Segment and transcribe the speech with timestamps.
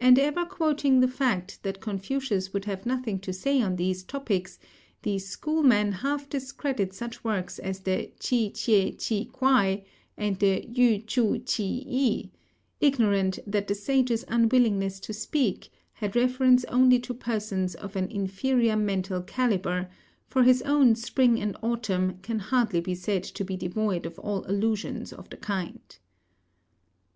[0.00, 4.60] And ever quoting the fact that Confucius would have nothing to say on these topics,
[5.02, 9.82] these schoolmen half discredit such works as the Ch'i chieh chih kuai
[10.16, 12.30] and the Yü ch'u chi i,
[12.80, 18.76] ignorant that the Sage's unwillingness to speak had reference only to persons of an inferior
[18.76, 19.90] mental calibre;
[20.28, 24.46] for his own Spring and Autumn can hardly be said to be devoid of all
[24.48, 25.98] allusions of the kind.